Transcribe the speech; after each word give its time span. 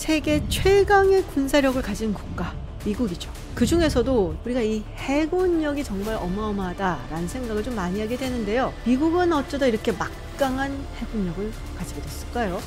세계 0.00 0.42
최강의 0.48 1.24
군사력을 1.24 1.82
가진 1.82 2.14
국가 2.14 2.54
미국이죠. 2.86 3.30
그 3.54 3.66
중에서도 3.66 4.34
우리가 4.46 4.62
이 4.62 4.82
해군력이 4.96 5.84
정말 5.84 6.14
어마어마하다라는 6.14 7.28
생각을 7.28 7.62
좀 7.62 7.76
많이 7.76 8.00
하게 8.00 8.16
되는데요. 8.16 8.72
미국은 8.86 9.30
어쩌다 9.30 9.66
이렇게 9.66 9.92
막강한 9.92 10.72
해군력을 10.96 11.52
가지게 11.76 12.00
됐을까요? 12.00 12.58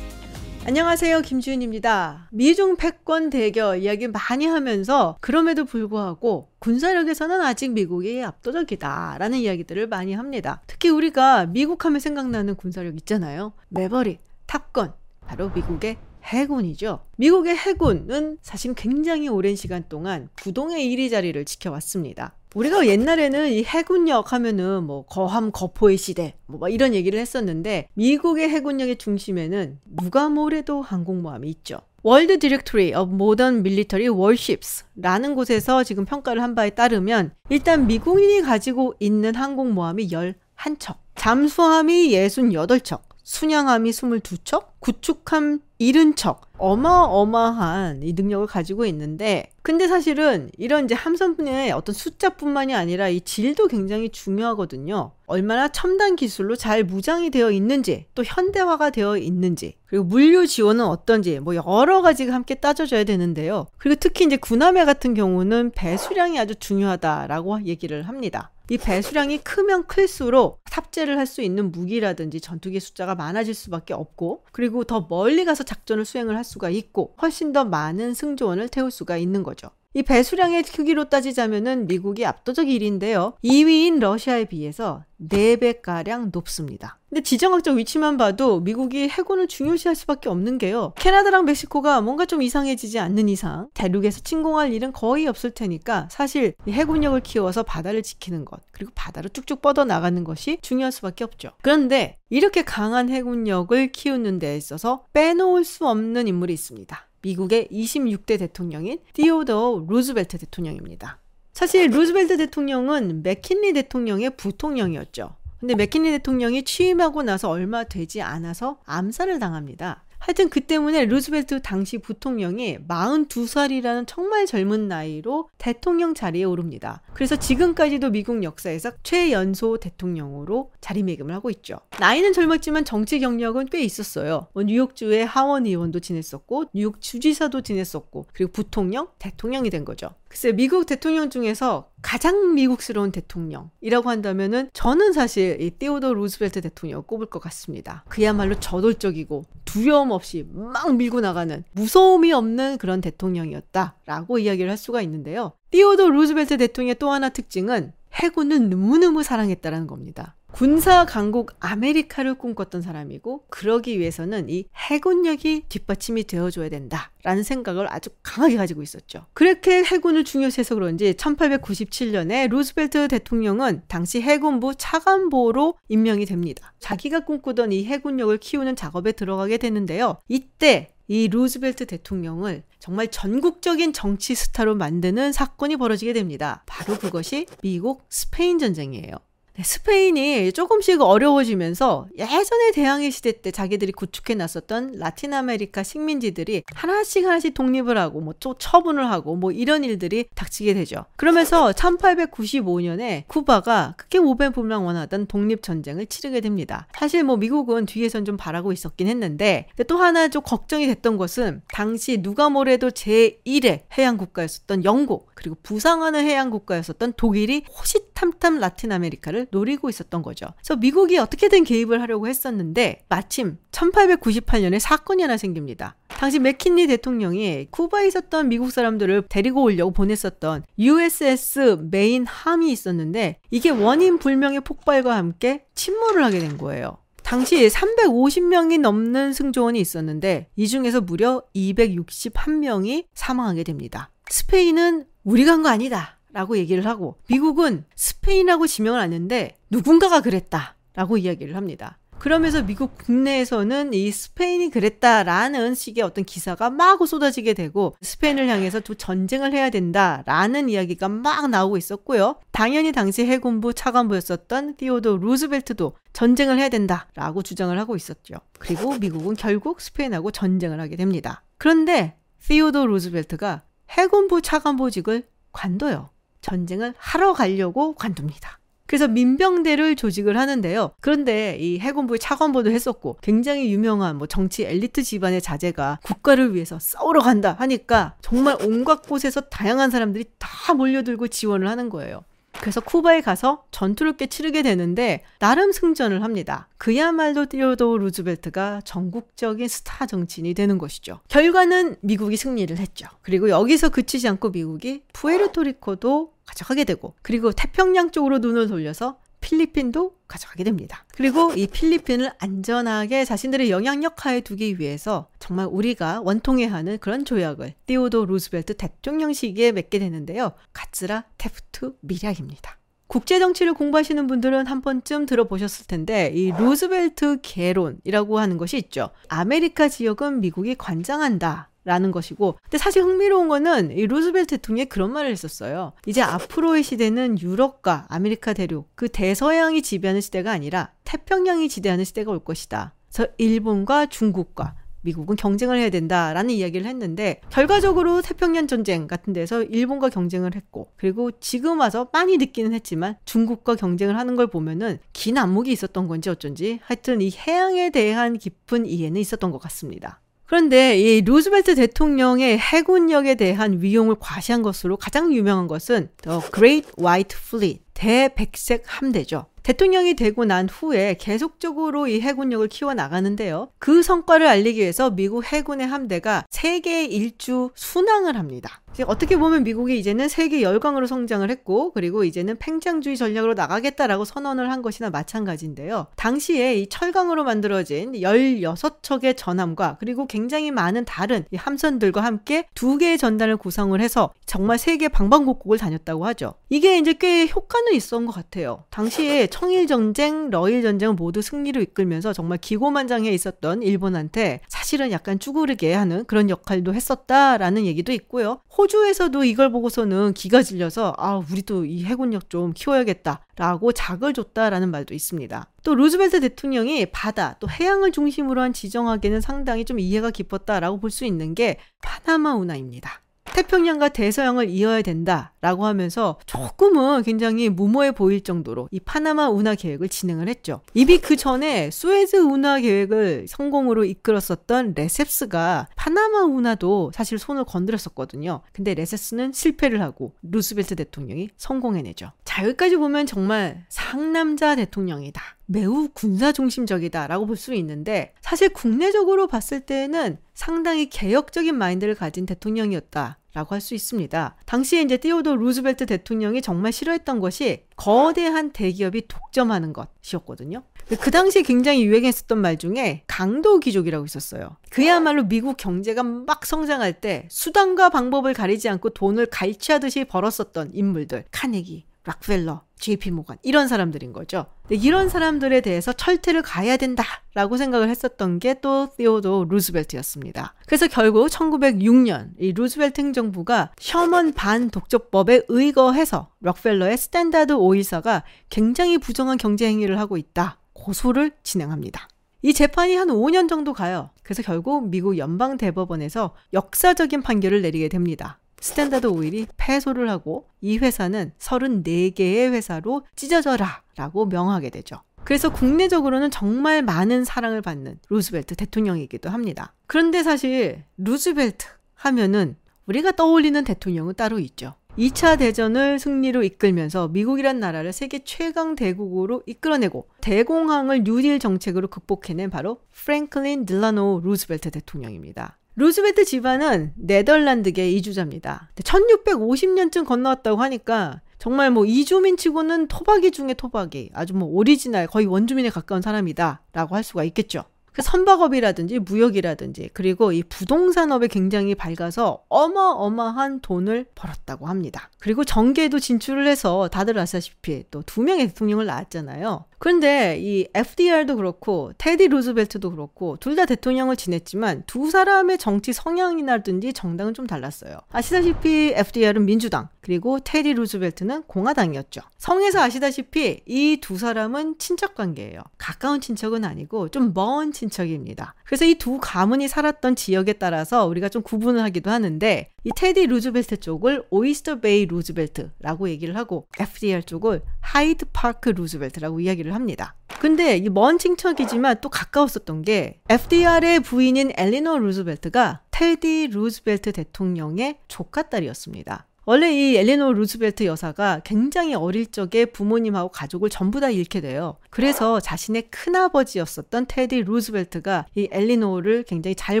안녕하세요. 0.66 1.22
김주윤입니다. 1.22 2.28
미중 2.32 2.76
패권 2.76 3.30
대결 3.30 3.78
이야기 3.78 4.08
많이 4.08 4.44
하면서 4.44 5.16
그럼에도 5.22 5.64
불구하고 5.64 6.50
군사력에서는 6.58 7.40
아직 7.40 7.72
미국이 7.72 8.22
압도적이다라는 8.22 9.38
이야기들을 9.38 9.86
많이 9.86 10.12
합니다. 10.12 10.60
특히 10.66 10.90
우리가 10.90 11.46
미국 11.46 11.86
하면 11.86 11.98
생각나는 11.98 12.56
군사력 12.56 12.94
있잖아요. 12.96 13.54
매버릭, 13.68 14.26
탑건, 14.46 14.94
바로 15.26 15.50
미국의 15.50 15.96
해군이죠. 16.24 17.00
미국의 17.16 17.56
해군은 17.56 18.38
사실 18.42 18.74
굉장히 18.74 19.28
오랜 19.28 19.54
시간 19.54 19.84
동안 19.88 20.28
부동의 20.36 20.84
1위 20.88 21.10
자리를 21.10 21.44
지켜왔습니다. 21.44 22.34
우리가 22.54 22.86
옛날에는 22.86 23.52
이 23.52 23.64
해군력 23.64 24.32
하면은 24.32 24.84
뭐 24.84 25.04
거함 25.06 25.52
거포의 25.52 25.98
시대 25.98 26.34
뭐 26.46 26.68
이런 26.68 26.94
얘기를 26.94 27.20
했었는데 27.20 27.88
미국의 27.94 28.48
해군력의 28.48 28.96
중심에는 28.96 29.78
누가 29.84 30.28
뭐래도 30.28 30.80
항공모함이 30.80 31.48
있죠. 31.50 31.80
World 32.02 32.38
Directory 32.38 32.94
of 32.94 33.12
Modern 33.12 33.58
Military 33.58 34.08
Warships라는 34.08 35.34
곳에서 35.34 35.84
지금 35.84 36.04
평가를 36.04 36.42
한 36.42 36.54
바에 36.54 36.70
따르면 36.70 37.32
일단 37.50 37.86
미국이 37.86 38.42
가지고 38.42 38.94
있는 39.00 39.34
항공모함이 39.34 40.08
11척, 40.08 40.96
잠수함이 41.16 42.10
68척, 42.10 43.00
순양함이 43.26 43.90
22척, 43.90 44.75
구축함 44.86 45.58
70척. 45.80 46.42
어마어마한 46.58 48.04
이 48.04 48.12
능력을 48.12 48.46
가지고 48.46 48.86
있는데, 48.86 49.50
근데 49.62 49.88
사실은 49.88 50.48
이런 50.56 50.84
이제 50.84 50.94
함선의 50.94 51.72
어떤 51.72 51.92
숫자뿐만이 51.92 52.72
아니라 52.72 53.08
이 53.08 53.20
질도 53.20 53.66
굉장히 53.66 54.08
중요하거든요. 54.10 55.10
얼마나 55.26 55.66
첨단 55.66 56.14
기술로 56.14 56.54
잘 56.54 56.84
무장이 56.84 57.30
되어 57.30 57.50
있는지, 57.50 58.06
또 58.14 58.22
현대화가 58.24 58.90
되어 58.90 59.18
있는지, 59.18 59.74
그리고 59.86 60.04
물류 60.04 60.46
지원은 60.46 60.84
어떤지, 60.84 61.40
뭐 61.40 61.56
여러 61.56 62.00
가지가 62.00 62.32
함께 62.32 62.54
따져줘야 62.54 63.02
되는데요. 63.02 63.66
그리고 63.78 63.98
특히 64.00 64.24
이제 64.24 64.36
군함회 64.36 64.84
같은 64.84 65.14
경우는 65.14 65.72
배수량이 65.72 66.38
아주 66.38 66.54
중요하다라고 66.54 67.64
얘기를 67.64 68.04
합니다. 68.04 68.52
이 68.68 68.78
배수량이 68.78 69.38
크면 69.38 69.86
클수록 69.86 70.60
탑재를 70.64 71.18
할 71.18 71.26
수 71.26 71.42
있는 71.42 71.72
무기라든지 71.72 72.40
전투기 72.40 72.78
숫자가 72.78 73.16
많아질 73.16 73.52
수밖에 73.52 73.94
없고 73.94 74.44
그리고 74.52 74.75
더 74.84 75.06
멀리 75.08 75.44
가서 75.44 75.64
작전을 75.64 76.04
수행을 76.04 76.36
할 76.36 76.44
수가 76.44 76.70
있고 76.70 77.14
훨씬 77.20 77.52
더 77.52 77.64
많은 77.64 78.14
승조원을 78.14 78.68
태울 78.68 78.90
수가 78.90 79.16
있는 79.16 79.42
거죠. 79.42 79.70
이 79.96 80.02
배수량의 80.02 80.64
크기로 80.64 81.06
따지자면은 81.06 81.86
미국이 81.86 82.26
압도적 82.26 82.66
1위인데요. 82.66 83.32
2위인 83.42 83.98
러시아에 83.98 84.44
비해서 84.44 85.02
4배가량 85.26 86.32
높습니다. 86.34 86.98
근데 87.08 87.22
지정학적 87.22 87.78
위치만 87.78 88.18
봐도 88.18 88.60
미국이 88.60 89.08
해군을 89.08 89.48
중요시할 89.48 89.96
수밖에 89.96 90.28
없는 90.28 90.58
게요. 90.58 90.92
캐나다랑 90.98 91.46
멕시코가 91.46 92.02
뭔가 92.02 92.26
좀 92.26 92.42
이상해지지 92.42 92.98
않는 92.98 93.30
이상 93.30 93.70
대륙에서 93.72 94.20
침공할 94.20 94.74
일은 94.74 94.92
거의 94.92 95.26
없을 95.26 95.52
테니까 95.52 96.08
사실 96.10 96.52
해군력을 96.68 97.18
키워서 97.20 97.62
바다를 97.62 98.02
지키는 98.02 98.44
것 98.44 98.60
그리고 98.72 98.92
바다로 98.94 99.30
쭉쭉 99.30 99.62
뻗어 99.62 99.86
나가는 99.86 100.22
것이 100.24 100.58
중요할 100.60 100.92
수밖에 100.92 101.24
없죠. 101.24 101.52
그런데 101.62 102.18
이렇게 102.28 102.60
강한 102.60 103.08
해군력을 103.08 103.92
키우는 103.92 104.40
데 104.40 104.58
있어서 104.58 105.06
빼놓을 105.14 105.64
수 105.64 105.88
없는 105.88 106.28
인물이 106.28 106.52
있습니다. 106.52 107.06
미국의 107.26 107.68
26대 107.72 108.38
대통령인 108.38 108.98
디오더 109.12 109.86
루즈벨트 109.88 110.38
대통령입니다. 110.38 111.18
사실 111.52 111.90
루즈벨트 111.90 112.36
대통령은 112.36 113.24
맥킨리 113.24 113.72
대통령의 113.72 114.36
부통령이었죠. 114.36 115.34
근데 115.58 115.74
맥킨리 115.74 116.10
대통령이 116.12 116.62
취임하고 116.62 117.22
나서 117.22 117.50
얼마 117.50 117.82
되지 117.82 118.22
않아서 118.22 118.78
암살을 118.84 119.40
당합니다. 119.40 120.04
하여튼 120.18 120.48
그 120.48 120.60
때문에 120.60 121.06
루즈벨트 121.06 121.62
당시 121.62 121.98
부통령이 121.98 122.78
42살이라는 122.86 124.04
정말 124.06 124.46
젊은 124.46 124.86
나이로 124.86 125.48
대통령 125.58 126.14
자리에 126.14 126.44
오릅니다. 126.44 127.02
그래서 127.16 127.34
지금까지도 127.34 128.10
미국 128.10 128.42
역사에서 128.42 128.92
최연소 129.02 129.78
대통령으로 129.78 130.70
자리매김을 130.82 131.32
하고 131.32 131.48
있죠. 131.48 131.78
나이는 131.98 132.34
젊었지만 132.34 132.84
정치 132.84 133.20
경력은 133.20 133.68
꽤 133.70 133.82
있었어요. 133.82 134.48
뭐 134.52 134.64
뉴욕주의 134.64 135.24
하원 135.24 135.64
의원도 135.64 136.00
지냈었고 136.00 136.64
뉴욕 136.74 137.00
주지사도 137.00 137.62
지냈었고 137.62 138.26
그리고 138.34 138.52
부통령, 138.52 139.08
대통령이 139.18 139.70
된 139.70 139.86
거죠. 139.86 140.10
글쎄 140.28 140.52
미국 140.52 140.84
대통령 140.84 141.30
중에서 141.30 141.88
가장 142.02 142.54
미국스러운 142.54 143.10
대통령이라고 143.12 144.10
한다면은 144.10 144.68
저는 144.74 145.14
사실 145.14 145.56
이 145.60 145.70
띠오더 145.70 146.12
루스벨트 146.12 146.60
대통령을 146.60 147.06
꼽을 147.06 147.26
것 147.26 147.38
같습니다. 147.38 148.04
그야말로 148.08 148.60
저돌적이고 148.60 149.46
두려움 149.64 150.10
없이 150.10 150.46
막 150.52 150.94
밀고 150.94 151.22
나가는 151.22 151.64
무서움이 151.72 152.32
없는 152.32 152.76
그런 152.76 153.00
대통령이었다라고 153.00 154.38
이야기를 154.38 154.70
할 154.70 154.76
수가 154.76 155.00
있는데요. 155.00 155.52
띠오더 155.70 156.10
루스벨트 156.10 156.56
대통령의 156.56 156.96
또 156.98 157.10
하나 157.10 157.28
특징은 157.28 157.92
해군을 158.14 158.70
너무너무 158.70 159.22
사랑했다라는 159.22 159.86
겁니다. 159.86 160.36
군사 160.52 161.04
강국 161.04 161.52
아메리카를 161.60 162.36
꿈꿨던 162.36 162.80
사람이고 162.80 163.44
그러기 163.50 163.98
위해서는 163.98 164.48
이 164.48 164.64
해군력이 164.74 165.64
뒷받침이 165.68 166.24
되어줘야 166.24 166.70
된다라는 166.70 167.42
생각을 167.42 167.92
아주 167.92 168.08
강하게 168.22 168.56
가지고 168.56 168.82
있었죠. 168.82 169.26
그렇게 169.34 169.84
해군을 169.84 170.24
중요시해서 170.24 170.74
그런지 170.76 171.12
1897년에 171.12 172.48
루스벨트 172.48 173.08
대통령은 173.08 173.82
당시 173.86 174.22
해군부 174.22 174.76
차관보로 174.76 175.74
임명이 175.88 176.24
됩니다. 176.24 176.72
자기가 176.78 177.26
꿈꾸던 177.26 177.72
이 177.72 177.84
해군력을 177.84 178.34
키우는 178.38 178.76
작업에 178.76 179.12
들어가게 179.12 179.58
되는데요. 179.58 180.16
이때 180.26 180.95
이 181.08 181.28
루즈벨트 181.28 181.86
대통령을 181.86 182.62
정말 182.78 183.08
전국적인 183.08 183.92
정치 183.92 184.34
스타로 184.34 184.74
만드는 184.74 185.32
사건이 185.32 185.76
벌어지게 185.76 186.12
됩니다. 186.12 186.62
바로 186.66 186.98
그것이 186.98 187.46
미국 187.62 188.04
스페인 188.08 188.58
전쟁이에요. 188.58 189.12
네, 189.56 189.62
스페인이 189.62 190.52
조금씩 190.52 191.00
어려워지면서 191.00 192.08
예전에 192.18 192.72
대항해 192.74 193.10
시대 193.10 193.32
때 193.32 193.50
자기들이 193.50 193.92
구축해 193.92 194.34
놨었던 194.34 194.98
라틴 194.98 195.32
아메리카 195.32 195.82
식민지들이 195.82 196.62
하나씩 196.74 197.24
하나씩 197.24 197.54
독립을 197.54 197.98
하고 197.98 198.20
뭐 198.20 198.36
또 198.46 198.54
처분을 198.58 199.10
하고 199.10 199.34
뭐 199.34 199.50
이런 199.50 199.84
일들이 199.84 200.28
닥치게 200.34 200.74
되죠. 200.74 201.04
그러면서 201.16 201.70
1895년에 201.72 203.26
쿠바가 203.26 203.94
크게 203.96 204.18
오매불망 204.18 204.86
원하던 204.86 205.26
독립 205.26 205.62
전쟁을 205.62 206.06
치르게 206.06 206.40
됩니다. 206.40 206.86
사실 206.96 207.24
뭐 207.24 207.36
미국은 207.36 207.86
뒤에선 207.86 208.24
좀 208.24 208.36
바라고 208.36 208.72
있었긴 208.72 209.08
했는데 209.08 209.66
또 209.88 209.98
하나 209.98 210.28
좀 210.28 210.42
걱정이 210.42 210.86
됐던 210.86 211.16
것은 211.16 211.62
당시 211.72 212.22
누가 212.22 212.48
뭐래도 212.48 212.90
제1의 212.90 213.80
해양 213.98 214.16
국가였었던 214.16 214.84
영국 214.84 215.34
그리고 215.36 215.56
부상하는 215.62 216.24
해양 216.24 216.50
국가였었던 216.50 217.12
독일이 217.16 217.62
호시탐탐 217.68 218.58
라틴 218.58 218.90
아메리카를 218.90 219.48
노리고 219.50 219.88
있었던 219.88 220.22
거죠. 220.22 220.46
그래서 220.56 220.76
미국이 220.76 221.18
어떻게든 221.18 221.64
개입을 221.64 222.00
하려고 222.00 222.26
했었는데 222.26 223.04
마침 223.08 223.58
1898년에 223.70 224.80
사건이 224.80 225.22
하나 225.22 225.36
생깁니다. 225.36 225.94
당시 226.08 226.38
맥킨리 226.38 226.86
대통령이 226.86 227.68
쿠바에 227.70 228.08
있었던 228.08 228.48
미국 228.48 228.72
사람들을 228.72 229.24
데리고 229.28 229.62
오려고 229.64 229.92
보냈었던 229.92 230.64
USS 230.78 231.78
메인 231.90 232.24
함이 232.26 232.72
있었는데 232.72 233.38
이게 233.50 233.68
원인 233.70 234.18
불명의 234.18 234.62
폭발과 234.62 235.14
함께 235.14 235.66
침몰을 235.74 236.24
하게 236.24 236.38
된 236.38 236.56
거예요. 236.56 236.96
당시 237.22 237.66
350명이 237.66 238.80
넘는 238.80 239.32
승조원이 239.32 239.80
있었는데 239.80 240.48
이 240.56 240.68
중에서 240.68 241.00
무려 241.00 241.42
261명이 241.54 243.06
사망하게 243.14 243.64
됩니다. 243.64 244.10
스페인은 244.30 245.06
우리가 245.26 245.52
한 245.52 245.62
거 245.62 245.68
아니다. 245.68 246.16
라고 246.32 246.56
얘기를 246.58 246.84
하고 246.86 247.16
미국은 247.28 247.84
스페인하고 247.94 248.66
지명을 248.66 249.00
하는데 249.00 249.56
누군가가 249.70 250.20
그랬다 250.20 250.76
라고 250.94 251.16
이야기를 251.16 251.56
합니다. 251.56 251.98
그러면서 252.18 252.62
미국 252.62 252.96
국내에서는 252.98 253.92
이 253.94 254.10
스페인이 254.10 254.70
그랬다라는 254.70 255.74
식의 255.74 256.04
어떤 256.04 256.24
기사가 256.24 256.70
막 256.70 257.06
쏟아지게 257.06 257.54
되고 257.54 257.94
스페인을 258.02 258.48
향해서 258.48 258.80
또 258.80 258.94
전쟁을 258.94 259.52
해야 259.52 259.70
된다라는 259.70 260.68
이야기가 260.68 261.08
막 261.08 261.48
나오고 261.48 261.76
있었고요. 261.76 262.36
당연히 262.52 262.92
당시 262.92 263.24
해군부 263.24 263.74
차관보였었던 263.74 264.76
티오도 264.76 265.16
루즈벨트도 265.18 265.96
전쟁을 266.12 266.58
해야 266.58 266.68
된다라고 266.68 267.42
주장을 267.42 267.76
하고 267.78 267.96
있었죠. 267.96 268.34
그리고 268.58 268.96
미국은 268.98 269.34
결국 269.34 269.80
스페인하고 269.80 270.30
전쟁을 270.30 270.80
하게 270.80 270.96
됩니다. 270.96 271.42
그런데 271.58 272.16
티오도 272.46 272.86
루즈벨트가 272.86 273.62
해군부 273.90 274.42
차관보직을 274.42 275.26
관둬요. 275.52 276.10
전쟁을 276.40 276.94
하러 276.96 277.32
가려고 277.32 277.94
관둡니다. 277.94 278.60
그래서 278.86 279.08
민병대를 279.08 279.96
조직을 279.96 280.38
하는데요. 280.38 280.92
그런데 281.00 281.56
이 281.58 281.78
해군부의 281.78 282.20
차관보도 282.20 282.70
했었고 282.70 283.16
굉장히 283.20 283.72
유명한 283.72 284.16
뭐 284.16 284.26
정치 284.28 284.64
엘리트 284.64 285.02
집안의 285.02 285.42
자제가 285.42 285.98
국가를 286.04 286.54
위해서 286.54 286.78
싸우러 286.78 287.20
간다 287.20 287.56
하니까 287.58 288.14
정말 288.22 288.56
온갖 288.62 289.02
곳에서 289.02 289.40
다양한 289.40 289.90
사람들이 289.90 290.26
다 290.38 290.74
몰려들고 290.74 291.28
지원을 291.28 291.68
하는 291.68 291.88
거예요. 291.88 292.22
그래서 292.60 292.80
쿠바에 292.80 293.20
가서 293.20 293.64
전투를 293.70 294.16
꽤 294.16 294.26
치르게 294.26 294.62
되는데 294.62 295.22
나름 295.38 295.72
승전을 295.72 296.22
합니다. 296.22 296.68
그야말로 296.78 297.46
티오도 297.46 297.98
루즈벨트가 297.98 298.82
전국적인 298.84 299.68
스타 299.68 300.06
정치인이 300.06 300.54
되는 300.54 300.78
것이죠. 300.78 301.20
결과는 301.28 301.96
미국이 302.00 302.36
승리를 302.36 302.76
했죠. 302.78 303.08
그리고 303.22 303.48
여기서 303.48 303.88
그치지 303.90 304.28
않고 304.28 304.50
미국이 304.50 305.02
푸에르토리코도 305.12 306.32
가져가게 306.46 306.84
되고 306.84 307.14
그리고 307.22 307.52
태평양 307.52 308.10
쪽으로 308.12 308.38
눈을 308.38 308.68
돌려서 308.68 309.18
필리핀도 309.46 310.16
가져가게 310.26 310.64
됩니다. 310.64 311.04
그리고 311.14 311.52
이 311.54 311.68
필리핀을 311.68 312.32
안전하게 312.38 313.24
자신들의 313.24 313.70
영향력 313.70 314.26
하에 314.26 314.40
두기 314.40 314.80
위해서 314.80 315.28
정말 315.38 315.68
우리가 315.70 316.20
원통해 316.24 316.66
하는 316.66 316.98
그런 316.98 317.24
조약을 317.24 317.74
띠오도 317.86 318.26
루스벨트 318.26 318.76
대통령 318.76 319.32
시기에 319.32 319.70
맺게 319.70 320.00
되는데요. 320.00 320.52
가츠라 320.72 321.26
테프트 321.38 321.94
밀약입니다. 322.00 322.76
국제 323.06 323.38
정치를 323.38 323.74
공부하시는 323.74 324.26
분들은 324.26 324.66
한 324.66 324.82
번쯤 324.82 325.26
들어보셨을 325.26 325.86
텐데 325.86 326.32
이 326.34 326.50
루즈벨트 326.50 327.38
계론이라고 327.40 328.40
하는 328.40 328.56
것이 328.56 328.76
있죠. 328.78 329.10
아메리카 329.28 329.88
지역은 329.88 330.40
미국이 330.40 330.74
관장한다. 330.74 331.70
라는 331.86 332.10
것이고 332.10 332.58
근데 332.64 332.78
사실 332.78 333.02
흥미로운 333.02 333.48
거는 333.48 333.92
이 333.92 334.08
루즈벨트 334.08 334.56
대통령이 334.56 334.86
그런 334.86 335.12
말을 335.12 335.30
했었어요. 335.30 335.92
이제 336.04 336.20
앞으로의 336.20 336.82
시대는 336.82 337.40
유럽과 337.40 338.06
아메리카 338.08 338.54
대륙 338.54 338.90
그 338.96 339.08
대서양이 339.08 339.82
지배하는 339.82 340.20
시대가 340.20 340.50
아니라 340.50 340.90
태평양이 341.04 341.68
지배하는 341.68 342.04
시대가 342.04 342.32
올 342.32 342.40
것이다. 342.40 342.92
그래서 343.08 343.30
일본과 343.38 344.06
중국과 344.06 344.74
미국은 345.02 345.36
경쟁을 345.36 345.78
해야 345.78 345.88
된다라는 345.88 346.50
이야기를 346.50 346.88
했는데 346.88 347.40
결과적으로 347.50 348.20
태평양 348.20 348.66
전쟁 348.66 349.06
같은 349.06 349.32
데서 349.32 349.62
일본과 349.62 350.08
경쟁을 350.08 350.56
했고 350.56 350.88
그리고 350.96 351.30
지금 351.38 351.78
와서 351.78 352.08
많이 352.12 352.36
느끼는 352.36 352.72
했지만 352.72 353.16
중국과 353.24 353.76
경쟁을 353.76 354.18
하는 354.18 354.34
걸 354.34 354.48
보면은 354.48 354.98
긴 355.12 355.38
안목이 355.38 355.70
있었던 355.70 356.08
건지 356.08 356.30
어쩐지 356.30 356.80
하여튼 356.82 357.20
이 357.20 357.30
해양에 357.30 357.90
대한 357.90 358.36
깊은 358.38 358.86
이해는 358.86 359.20
있었던 359.20 359.52
것 359.52 359.58
같습니다. 359.58 360.20
그런데 360.46 360.98
이 360.98 361.20
루즈벨트 361.22 361.74
대통령의 361.74 362.58
해군력에 362.58 363.34
대한 363.34 363.82
위용을 363.82 364.16
과시한 364.18 364.62
것으로 364.62 364.96
가장 364.96 365.32
유명한 365.32 365.66
것은 365.66 366.08
The 366.22 366.40
Great 366.54 366.88
White 366.98 367.36
Fleet, 367.36 367.80
대백색 367.94 368.84
함대죠. 368.86 369.46
대통령이 369.64 370.14
되고 370.14 370.44
난 370.44 370.68
후에 370.68 371.16
계속적으로 371.18 372.06
이 372.06 372.20
해군력을 372.20 372.68
키워 372.68 372.94
나가는데요. 372.94 373.70
그 373.80 374.04
성과를 374.04 374.46
알리기 374.46 374.78
위해서 374.78 375.10
미국 375.10 375.44
해군의 375.44 375.88
함대가 375.88 376.44
세계 376.50 377.04
일주 377.04 377.70
순항을 377.74 378.36
합니다. 378.36 378.82
어떻게 379.04 379.36
보면 379.36 379.64
미국이 379.64 379.98
이제는 379.98 380.28
세계 380.28 380.62
열강으로 380.62 381.06
성장을 381.06 381.48
했고 381.50 381.92
그리고 381.92 382.24
이제는 382.24 382.58
팽창주의 382.58 383.16
전략으로 383.16 383.54
나가겠다라고 383.54 384.24
선언을 384.24 384.70
한 384.70 384.82
것이나 384.82 385.10
마찬가지인데요. 385.10 386.06
당시에 386.16 386.76
이 386.76 386.88
철강으로 386.88 387.44
만들어진 387.44 388.12
16척의 388.12 389.36
전함과 389.36 389.96
그리고 390.00 390.26
굉장히 390.26 390.70
많은 390.70 391.04
다른 391.04 391.44
함선들과 391.54 392.22
함께 392.22 392.66
두 392.74 392.98
개의 392.98 393.18
전단을 393.18 393.56
구성을 393.56 393.98
해서 394.00 394.32
정말 394.46 394.78
세계 394.78 395.08
방방곡곡을 395.08 395.78
다녔다고 395.78 396.24
하죠. 396.26 396.54
이게 396.68 396.98
이제 396.98 397.12
꽤 397.12 397.46
효과는 397.46 397.92
있었던 397.94 398.26
것 398.26 398.34
같아요. 398.34 398.84
당시에 398.90 399.46
청일 399.48 399.86
전쟁, 399.86 400.50
러일 400.50 400.82
전쟁을 400.82 401.14
모두 401.14 401.42
승리로 401.42 401.80
이끌면서 401.80 402.32
정말 402.32 402.58
기고만장해 402.58 403.30
있었던 403.30 403.82
일본한테 403.82 404.60
사실은 404.68 405.10
약간 405.12 405.38
쭈그르게 405.38 405.94
하는 405.94 406.24
그런 406.26 406.50
역할도 406.50 406.94
했었다라는 406.94 407.86
얘기도 407.86 408.12
있고요. 408.12 408.60
호 408.76 408.85
주에서도 408.86 409.44
이걸 409.44 409.70
보고서는 409.70 410.34
기가 410.34 410.62
질려서 410.62 411.14
아 411.18 411.36
우리도 411.36 411.84
이 411.84 412.04
해군력 412.04 412.48
좀 412.50 412.72
키워야겠다라고 412.72 413.92
작을 413.92 414.32
줬다라는 414.32 414.90
말도 414.90 415.14
있습니다. 415.14 415.70
또 415.82 415.94
루즈벨트 415.94 416.40
대통령이 416.40 417.06
바다 417.06 417.56
또 417.60 417.68
해양을 417.68 418.12
중심으로 418.12 418.60
한 418.60 418.72
지정하기는 418.72 419.40
상당히 419.40 419.84
좀 419.84 419.98
이해가 419.98 420.30
깊었다라고 420.30 421.00
볼 421.00 421.10
수 421.10 421.24
있는 421.24 421.54
게 421.54 421.78
파나마 422.02 422.54
운하입니다. 422.54 423.25
태평양과 423.56 424.10
대서양을 424.10 424.68
이어야 424.68 425.00
된다라고 425.00 425.86
하면서 425.86 426.38
조금은 426.44 427.22
굉장히 427.22 427.70
무모해 427.70 428.12
보일 428.12 428.42
정도로 428.42 428.90
이 428.90 429.00
파나마 429.00 429.48
운하 429.48 429.74
계획을 429.74 430.10
진행을 430.10 430.46
했죠. 430.46 430.82
이미 430.92 431.16
그 431.16 431.36
전에 431.36 431.90
수에즈 431.90 432.36
운하 432.36 432.78
계획을 432.80 433.46
성공으로 433.48 434.04
이끌었었던 434.04 434.92
레셉스가 434.94 435.88
파나마 435.96 436.44
운하도 436.44 437.12
사실 437.14 437.38
손을 437.38 437.64
건드렸었거든요. 437.64 438.60
근데 438.72 438.92
레셉스는 438.92 439.52
실패를 439.52 440.02
하고 440.02 440.34
루스벨트 440.42 440.94
대통령이 440.94 441.48
성공해내죠. 441.56 442.32
자, 442.44 442.62
여기까지 442.64 442.96
보면 442.96 443.24
정말 443.24 443.86
상남자 443.88 444.76
대통령이다. 444.76 445.40
매우 445.66 446.08
군사 446.12 446.52
중심적이다라고 446.52 447.46
볼 447.46 447.56
수 447.56 447.72
있는데 447.72 448.34
사실 448.42 448.68
국내적으로 448.68 449.46
봤을 449.46 449.80
때는 449.80 450.36
상당히 450.56 451.08
개혁적인 451.08 451.76
마인드를 451.76 452.16
가진 452.16 452.46
대통령이었다. 452.46 453.38
라고 453.52 453.74
할 453.74 453.80
수 453.80 453.94
있습니다. 453.94 454.56
당시에 454.66 455.00
이제 455.00 455.16
띠오도 455.16 455.56
루즈벨트 455.56 456.04
대통령이 456.04 456.60
정말 456.60 456.92
싫어했던 456.92 457.40
것이 457.40 457.84
거대한 457.96 458.70
대기업이 458.70 459.28
독점하는 459.28 459.94
것이었거든요. 459.94 460.82
그 461.20 461.30
당시 461.30 461.62
굉장히 461.62 462.04
유행했었던 462.04 462.58
말 462.58 462.76
중에 462.76 463.22
강도 463.26 463.78
귀족이라고 463.78 464.26
있었어요. 464.26 464.76
그야말로 464.90 465.44
미국 465.44 465.78
경제가 465.78 466.22
막 466.22 466.66
성장할 466.66 467.20
때 467.20 467.46
수단과 467.50 468.10
방법을 468.10 468.52
가리지 468.52 468.90
않고 468.90 469.10
돈을 469.10 469.46
갈취하듯이 469.46 470.24
벌었었던 470.24 470.90
인물들. 470.92 471.44
카네기, 471.50 472.04
락펠러, 472.26 472.82
JP 472.98 473.30
모간 473.30 473.56
이런 473.62 473.88
사람들인 473.88 474.32
거죠. 474.32 474.66
이런 474.88 475.28
사람들에 475.28 475.80
대해서 475.80 476.12
철퇴를 476.12 476.62
가해야 476.62 476.96
된다라고 476.96 477.76
생각을 477.76 478.08
했었던 478.08 478.58
게 478.58 478.78
또 478.78 479.08
티오도 479.16 479.66
루즈벨트였습니다. 479.68 480.74
그래서 480.86 481.06
결국 481.08 481.48
1906년 481.48 482.50
이 482.58 482.72
루즈벨트 482.72 483.20
행정부가 483.20 483.92
셔먼 483.98 484.52
반 484.52 484.90
독점법에 484.90 485.62
의거해서 485.68 486.50
락펠러의 486.60 487.16
스탠다드 487.16 487.72
오일사가 487.72 488.42
굉장히 488.70 489.18
부정한 489.18 489.56
경제 489.56 489.86
행위를 489.86 490.18
하고 490.18 490.36
있다. 490.36 490.78
고소를 490.92 491.52
진행합니다. 491.62 492.28
이 492.62 492.72
재판이 492.72 493.14
한 493.14 493.28
5년 493.28 493.68
정도 493.68 493.92
가요. 493.92 494.30
그래서 494.42 494.62
결국 494.62 495.08
미국 495.08 495.38
연방 495.38 495.76
대법원에서 495.76 496.54
역사적인 496.72 497.42
판결을 497.42 497.82
내리게 497.82 498.08
됩니다. 498.08 498.58
스탠다드 498.80 499.26
오일이 499.26 499.66
패소를 499.76 500.28
하고 500.28 500.66
이 500.80 500.98
회사는 500.98 501.52
34개의 501.58 502.72
회사로 502.72 503.24
찢어져라 503.34 504.02
라고 504.16 504.46
명하게 504.46 504.90
되죠. 504.90 505.22
그래서 505.44 505.70
국내적으로는 505.70 506.50
정말 506.50 507.02
많은 507.02 507.44
사랑을 507.44 507.80
받는 507.80 508.18
루즈벨트 508.28 508.74
대통령이기도 508.74 509.48
합니다. 509.48 509.94
그런데 510.06 510.42
사실 510.42 511.04
루즈벨트 511.18 511.86
하면은 512.14 512.76
우리가 513.06 513.32
떠올리는 513.32 513.82
대통령은 513.84 514.34
따로 514.34 514.58
있죠. 514.58 514.94
2차 515.16 515.58
대전을 515.58 516.18
승리로 516.18 516.62
이끌면서 516.62 517.28
미국이란 517.28 517.80
나라를 517.80 518.12
세계 518.12 518.40
최강 518.44 518.96
대국으로 518.96 519.62
이끌어내고 519.66 520.26
대공황을 520.42 521.22
뉴딜 521.24 521.58
정책으로 521.58 522.08
극복해낸 522.08 522.68
바로 522.68 522.98
프랭클린 523.12 523.86
딜라노 523.86 524.42
루즈벨트 524.44 524.90
대통령입니다. 524.90 525.78
루즈벨트 525.98 526.44
집안은 526.44 527.14
네덜란드계 527.16 528.10
이주자입니다. 528.10 528.90
1650년쯤 528.96 530.26
건너왔다고 530.26 530.78
하니까 530.82 531.40
정말 531.58 531.90
뭐 531.90 532.04
이주민 532.04 532.58
치고는 532.58 533.08
토박이 533.08 533.50
중에 533.50 533.72
토박이 533.72 534.30
아주 534.34 534.54
뭐 534.54 534.68
오리지널 534.68 535.26
거의 535.26 535.46
원주민에 535.46 535.88
가까운 535.88 536.20
사람이다 536.20 536.82
라고 536.92 537.16
할 537.16 537.24
수가 537.24 537.44
있겠죠. 537.44 537.84
그 538.16 538.22
선박업이라든지 538.22 539.18
무역이라든지 539.18 540.08
그리고 540.14 540.50
이 540.50 540.62
부동산업에 540.62 541.48
굉장히 541.48 541.94
밝아서 541.94 542.62
어마어마한 542.70 543.80
돈을 543.80 544.24
벌었다고 544.34 544.86
합니다. 544.86 545.28
그리고 545.38 545.64
정계에도 545.64 546.18
진출을 546.18 546.66
해서 546.66 547.08
다들 547.08 547.38
아시다시피 547.38 548.04
또 548.10 548.22
두 548.24 548.40
명의 548.42 548.68
대통령을 548.68 549.04
낳았잖아요. 549.04 549.84
그런데 549.98 550.58
이 550.58 550.88
FDR도 550.94 551.56
그렇고 551.56 552.12
테디 552.18 552.48
루즈벨트도 552.48 553.10
그렇고 553.10 553.56
둘 553.60 553.76
다 553.76 553.84
대통령을 553.84 554.36
지냈지만 554.36 555.02
두 555.06 555.30
사람의 555.30 555.76
정치 555.76 556.14
성향이라든지 556.14 557.12
정당은 557.12 557.52
좀 557.52 557.66
달랐어요. 557.66 558.16
아시다시피 558.32 559.12
FDR은 559.14 559.66
민주당, 559.66 560.08
그리고 560.26 560.58
테디 560.58 560.94
루즈벨트는 560.94 561.62
공화당이었죠. 561.68 562.40
성에서 562.58 563.00
아시다시피 563.00 563.82
이 563.86 564.18
두 564.20 564.36
사람은 564.36 564.98
친척 564.98 565.36
관계예요. 565.36 565.78
가까운 565.98 566.40
친척은 566.40 566.84
아니고 566.84 567.28
좀 567.28 567.52
먼 567.54 567.92
친척입니다. 567.92 568.74
그래서 568.84 569.04
이 569.04 569.14
두 569.14 569.38
가문이 569.40 569.86
살았던 569.86 570.34
지역에 570.34 570.72
따라서 570.72 571.26
우리가 571.26 571.48
좀 571.48 571.62
구분을 571.62 572.02
하기도 572.02 572.30
하는데 572.32 572.90
이 573.04 573.10
테디 573.14 573.46
루즈벨트 573.46 573.98
쪽을 573.98 574.42
오이스터 574.50 574.98
베이 574.98 575.26
루즈벨트라고 575.26 576.28
얘기를 576.28 576.56
하고 576.56 576.88
FDR 576.98 577.42
쪽을 577.44 577.82
하이드 578.00 578.46
파크 578.52 578.88
루즈벨트라고 578.90 579.60
이야기를 579.60 579.94
합니다. 579.94 580.34
근데 580.58 580.96
이 580.96 581.08
먼 581.08 581.38
친척이지만 581.38 582.16
또 582.20 582.28
가까웠었던 582.30 583.02
게 583.02 583.38
FDR의 583.48 584.20
부인인 584.20 584.72
엘리노 584.76 585.18
루즈벨트가 585.20 586.00
테디 586.10 586.70
루즈벨트 586.72 587.30
대통령의 587.30 588.18
조카딸이었습니다. 588.26 589.46
원래 589.68 589.92
이 589.92 590.16
엘리노 590.16 590.52
루즈벨트 590.52 591.06
여사가 591.06 591.60
굉장히 591.64 592.14
어릴 592.14 592.46
적에 592.46 592.84
부모님하고 592.84 593.48
가족을 593.48 593.90
전부 593.90 594.20
다 594.20 594.30
잃게 594.30 594.60
돼요. 594.60 594.96
그래서 595.10 595.58
자신의 595.58 596.02
큰아버지였었던 596.10 597.26
테디 597.26 597.62
루즈벨트가 597.62 598.46
이 598.54 598.68
엘리노를 598.70 599.42
굉장히 599.42 599.74
잘 599.74 600.00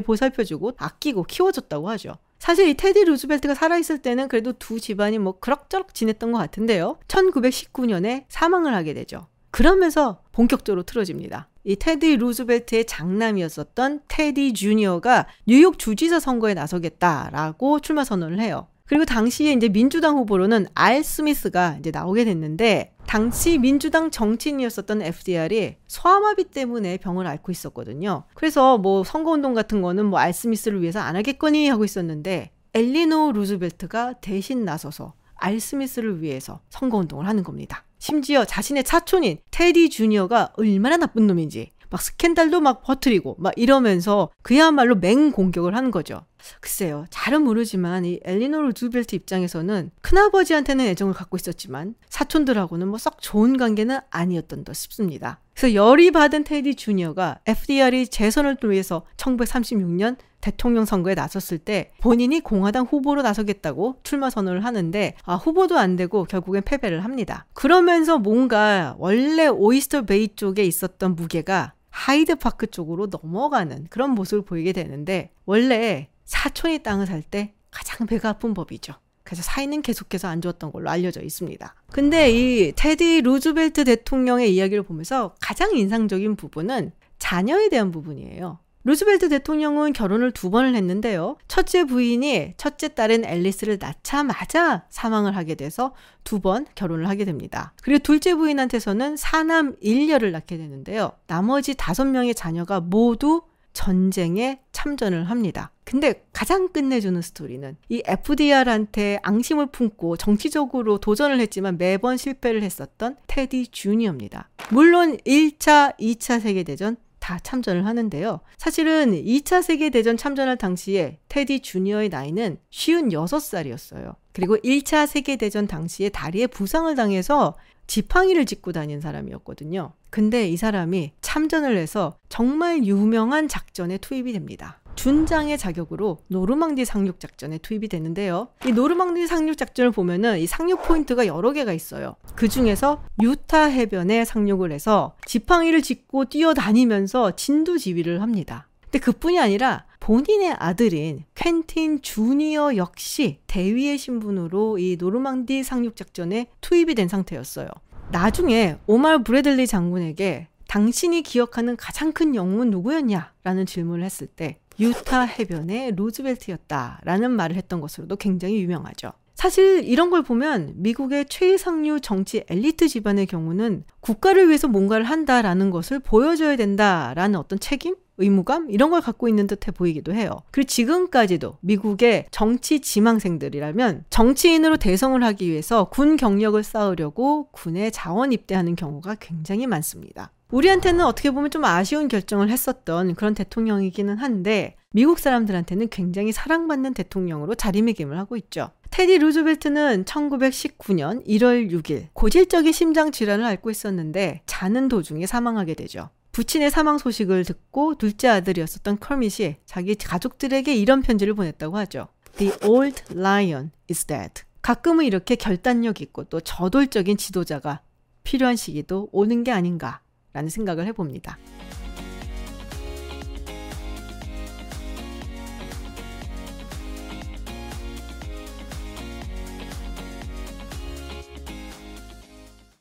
보살펴주고 0.00 0.74
아끼고 0.76 1.24
키워줬다고 1.24 1.88
하죠. 1.90 2.14
사실 2.38 2.68
이 2.68 2.74
테디 2.74 3.06
루즈벨트가 3.06 3.56
살아있을 3.56 3.98
때는 4.02 4.28
그래도 4.28 4.52
두 4.52 4.78
집안이 4.78 5.18
뭐 5.18 5.40
그럭저럭 5.40 5.94
지냈던 5.94 6.30
것 6.30 6.38
같은데요. 6.38 6.98
1919년에 7.08 8.26
사망을 8.28 8.72
하게 8.72 8.94
되죠. 8.94 9.26
그러면서 9.50 10.22
본격적으로 10.30 10.84
틀어집니다. 10.84 11.48
이 11.64 11.74
테디 11.74 12.18
루즈벨트의 12.18 12.84
장남이었었던 12.84 14.02
테디 14.06 14.52
주니어가 14.52 15.26
뉴욕 15.44 15.76
주지사 15.76 16.20
선거에 16.20 16.54
나서겠다라고 16.54 17.80
출마 17.80 18.04
선언을 18.04 18.38
해요. 18.38 18.68
그리고 18.86 19.04
당시에 19.04 19.52
이제 19.52 19.68
민주당 19.68 20.16
후보로는 20.16 20.66
알 20.74 21.02
스미스가 21.02 21.76
이제 21.80 21.90
나오게 21.90 22.24
됐는데 22.24 22.92
당시 23.06 23.58
민주당 23.58 24.10
정치인이었었던 24.10 25.02
FDR이 25.02 25.76
소아마비 25.86 26.44
때문에 26.44 26.96
병을 26.98 27.26
앓고 27.26 27.52
있었거든요. 27.52 28.24
그래서 28.34 28.78
뭐 28.78 29.04
선거운동 29.04 29.54
같은 29.54 29.82
거는 29.82 30.06
뭐 30.06 30.20
알 30.20 30.32
스미스를 30.32 30.80
위해서 30.82 31.00
안 31.00 31.14
하겠거니 31.16 31.68
하고 31.68 31.84
있었는데 31.84 32.50
엘리노 32.74 33.32
루즈벨트가 33.32 34.14
대신 34.20 34.64
나서서 34.64 35.14
알 35.34 35.60
스미스를 35.60 36.22
위해서 36.22 36.60
선거운동을 36.70 37.26
하는 37.26 37.42
겁니다. 37.42 37.84
심지어 37.98 38.44
자신의 38.44 38.84
사촌인 38.86 39.38
테디 39.50 39.88
주니어가 39.90 40.52
얼마나 40.56 40.96
나쁜 40.96 41.26
놈인지 41.26 41.70
막 41.90 42.00
스캔들도 42.02 42.60
막 42.60 42.82
퍼뜨리고 42.82 43.36
막 43.38 43.52
이러면서 43.56 44.30
그야말로 44.42 44.94
맹 44.96 45.32
공격을 45.32 45.74
하는 45.76 45.90
거죠. 45.90 46.24
글쎄요. 46.60 47.06
잘은 47.10 47.42
모르지만 47.42 48.04
이 48.04 48.20
엘리노 48.24 48.62
루즈벨트 48.62 49.16
입장에서는 49.16 49.90
큰아버지한테는 50.00 50.84
애정을 50.86 51.12
갖고 51.14 51.36
있었지만 51.36 51.94
사촌들하고는 52.08 52.88
뭐 52.88 52.98
썩 52.98 53.20
좋은 53.20 53.56
관계는 53.56 53.98
아니었던 54.10 54.64
듯 54.64 54.74
싶습니다. 54.74 55.40
그래서 55.54 55.74
열이 55.74 56.10
받은 56.10 56.44
테디 56.44 56.74
주니어가 56.74 57.38
FDR이 57.46 58.08
재선을 58.08 58.56
위해서 58.64 59.04
1936년 59.16 60.16
대통령 60.40 60.84
선거에 60.84 61.14
나섰을 61.14 61.58
때 61.58 61.92
본인이 62.00 62.40
공화당 62.40 62.84
후보로 62.84 63.22
나서겠다고 63.22 63.96
출마 64.02 64.30
선언을 64.30 64.64
하는데 64.64 65.14
아, 65.24 65.34
후보도 65.34 65.78
안 65.78 65.96
되고 65.96 66.24
결국엔 66.24 66.62
패배를 66.62 67.04
합니다. 67.04 67.46
그러면서 67.54 68.18
뭔가 68.18 68.94
원래 68.98 69.48
오이스터 69.48 70.02
베이 70.02 70.36
쪽에 70.36 70.62
있었던 70.64 71.16
무게가 71.16 71.72
하이드 71.96 72.36
파크 72.36 72.66
쪽으로 72.66 73.06
넘어가는 73.06 73.86
그런 73.88 74.10
모습을 74.10 74.44
보이게 74.44 74.72
되는데 74.72 75.30
원래 75.46 76.08
사촌이 76.26 76.82
땅을 76.82 77.06
살 77.06 77.22
때 77.22 77.54
가장 77.70 78.06
배가 78.06 78.28
아픈 78.30 78.52
법이죠. 78.52 78.94
그래서 79.22 79.42
사이는 79.42 79.80
계속해서 79.82 80.28
안 80.28 80.40
좋았던 80.42 80.72
걸로 80.72 80.90
알려져 80.90 81.22
있습니다. 81.22 81.74
근데 81.90 82.30
이 82.30 82.72
테디 82.76 83.22
루즈벨트 83.22 83.84
대통령의 83.84 84.54
이야기를 84.54 84.82
보면서 84.82 85.34
가장 85.40 85.74
인상적인 85.76 86.36
부분은 86.36 86.92
자녀에 87.18 87.70
대한 87.70 87.90
부분이에요. 87.90 88.58
루즈벨트 88.86 89.28
대통령은 89.28 89.92
결혼을 89.92 90.30
두 90.30 90.48
번을 90.48 90.76
했는데요. 90.76 91.38
첫째 91.48 91.82
부인이 91.82 92.54
첫째 92.56 92.86
딸인 92.86 93.24
앨리스를 93.24 93.78
낳자마자 93.80 94.84
사망을 94.90 95.34
하게 95.36 95.56
돼서 95.56 95.92
두 96.22 96.38
번 96.38 96.66
결혼을 96.76 97.08
하게 97.08 97.24
됩니다. 97.24 97.72
그리고 97.82 97.98
둘째 97.98 98.34
부인한테서는 98.36 99.16
사남 99.16 99.74
1녀를 99.82 100.30
낳게 100.30 100.56
되는데요. 100.56 101.12
나머지 101.26 101.74
다섯 101.74 102.04
명의 102.04 102.32
자녀가 102.32 102.78
모두 102.78 103.42
전쟁에 103.72 104.60
참전을 104.70 105.30
합니다. 105.30 105.72
근데 105.84 106.24
가장 106.32 106.68
끝내주는 106.68 107.20
스토리는 107.20 107.76
이 107.88 108.02
FDR한테 108.06 109.18
앙심을 109.22 109.66
품고 109.66 110.16
정치적으로 110.16 110.98
도전을 110.98 111.40
했지만 111.40 111.76
매번 111.76 112.16
실패를 112.16 112.62
했었던 112.62 113.16
테디 113.26 113.68
주니어입니다. 113.68 114.48
물론 114.70 115.16
1차, 115.18 115.98
2차 115.98 116.40
세계대전 116.40 116.96
다 117.26 117.40
참전을 117.42 117.86
하는데요. 117.86 118.38
사실은 118.56 119.10
2차 119.10 119.60
세계대전 119.60 120.16
참전할 120.16 120.58
당시에 120.58 121.18
테디 121.28 121.58
주니어의 121.58 122.08
나이는 122.08 122.56
56살이었어요. 122.70 124.14
그리고 124.32 124.56
1차 124.58 125.08
세계대전 125.08 125.66
당시에 125.66 126.08
다리에 126.10 126.46
부상을 126.46 126.94
당해서 126.94 127.56
지팡이를 127.88 128.46
짚고 128.46 128.70
다닌 128.70 129.00
사람이었거든요. 129.00 129.92
근데 130.10 130.48
이 130.48 130.56
사람이 130.56 131.14
참전을 131.20 131.76
해서 131.76 132.16
정말 132.28 132.84
유명한 132.84 133.48
작전에 133.48 133.98
투입이 133.98 134.32
됩니다. 134.32 134.78
준장의 134.96 135.58
자격으로 135.58 136.18
노르망디 136.28 136.84
상륙 136.84 137.20
작전에 137.20 137.58
투입이 137.58 137.88
되는데요. 137.88 138.48
이 138.66 138.72
노르망디 138.72 139.26
상륙 139.26 139.56
작전을 139.56 139.92
보면은 139.92 140.38
이 140.38 140.46
상륙 140.46 140.82
포인트가 140.82 141.26
여러 141.26 141.52
개가 141.52 141.72
있어요. 141.72 142.16
그 142.34 142.48
중에서 142.48 143.04
유타 143.22 143.64
해변에 143.64 144.24
상륙을 144.24 144.72
해서 144.72 145.14
지팡이를 145.26 145.82
짚고 145.82 146.24
뛰어다니면서 146.26 147.36
진두 147.36 147.78
지휘를 147.78 148.20
합니다. 148.22 148.66
근데 148.82 148.98
그뿐이 148.98 149.38
아니라 149.38 149.84
본인의 150.00 150.56
아들인 150.58 151.24
퀸틴 151.34 152.00
주니어 152.02 152.76
역시 152.76 153.40
대위의 153.46 153.98
신분으로 153.98 154.78
이 154.78 154.96
노르망디 154.98 155.62
상륙 155.64 155.96
작전에 155.96 156.46
투입이 156.60 156.94
된 156.94 157.08
상태였어요. 157.08 157.68
나중에 158.12 158.76
오말 158.86 159.24
브래들리 159.24 159.66
장군에게 159.66 160.48
당신이 160.68 161.22
기억하는 161.22 161.76
가장 161.76 162.12
큰 162.12 162.34
영웅은 162.34 162.70
누구였냐? 162.70 163.32
라는 163.42 163.66
질문을 163.66 164.04
했을 164.04 164.26
때 164.26 164.58
유타 164.80 165.22
해변의 165.22 165.92
루즈벨트였다라는 165.96 167.30
말을 167.30 167.56
했던 167.56 167.80
것으로도 167.80 168.16
굉장히 168.16 168.60
유명하죠. 168.62 169.12
사실 169.34 169.84
이런 169.84 170.08
걸 170.08 170.22
보면 170.22 170.74
미국의 170.76 171.26
최상류 171.26 172.00
정치 172.00 172.44
엘리트 172.48 172.88
집안의 172.88 173.26
경우는 173.26 173.84
국가를 174.00 174.48
위해서 174.48 174.66
뭔가를 174.66 175.04
한다라는 175.04 175.70
것을 175.70 175.98
보여줘야 175.98 176.56
된다라는 176.56 177.38
어떤 177.38 177.60
책임? 177.60 177.96
의무감? 178.18 178.70
이런 178.70 178.90
걸 178.90 179.00
갖고 179.00 179.28
있는 179.28 179.46
듯해 179.46 179.72
보이기도 179.74 180.14
해요. 180.14 180.30
그리고 180.50 180.66
지금까지도 180.66 181.58
미국의 181.60 182.26
정치 182.30 182.80
지망생들이라면 182.80 184.04
정치인으로 184.10 184.76
대성을 184.76 185.22
하기 185.22 185.50
위해서 185.50 185.84
군 185.90 186.16
경력을 186.16 186.62
쌓으려고 186.62 187.48
군에 187.52 187.90
자원 187.90 188.32
입대하는 188.32 188.76
경우가 188.76 189.16
굉장히 189.20 189.66
많습니다. 189.66 190.32
우리한테는 190.50 191.04
어떻게 191.04 191.30
보면 191.30 191.50
좀 191.50 191.64
아쉬운 191.64 192.08
결정을 192.08 192.50
했었던 192.50 193.14
그런 193.16 193.34
대통령이기는 193.34 194.16
한데 194.16 194.76
미국 194.92 195.18
사람들한테는 195.18 195.88
굉장히 195.88 196.32
사랑받는 196.32 196.94
대통령으로 196.94 197.54
자리매김을 197.54 198.16
하고 198.16 198.36
있죠. 198.36 198.70
테디 198.90 199.18
루즈벨트는 199.18 200.04
1919년 200.04 201.26
1월 201.26 201.70
6일 201.70 202.06
고질적인 202.12 202.72
심장 202.72 203.10
질환을 203.10 203.44
앓고 203.44 203.70
있었는데 203.70 204.42
자는 204.46 204.88
도중에 204.88 205.26
사망하게 205.26 205.74
되죠. 205.74 206.08
부친의 206.36 206.70
사망 206.70 206.98
소식을 206.98 207.46
듣고 207.46 207.94
둘째 207.94 208.28
아들이었었던 208.28 209.00
커밋이 209.00 209.56
자기 209.64 209.94
가족들에게 209.94 210.74
이런 210.76 211.00
편지를 211.00 211.32
보냈다고 211.32 211.78
하죠. 211.78 212.08
The 212.36 212.52
old 212.62 213.02
lion 213.14 213.70
is 213.88 214.04
dead. 214.04 214.42
가끔은 214.60 215.06
이렇게 215.06 215.34
결단력 215.34 216.02
있고 216.02 216.24
또 216.24 216.40
저돌적인 216.40 217.16
지도자가 217.16 217.80
필요한 218.22 218.54
시기도 218.54 219.08
오는 219.12 219.44
게 219.44 219.50
아닌가 219.50 220.02
라는 220.34 220.50
생각을 220.50 220.84
해봅니다. 220.88 221.38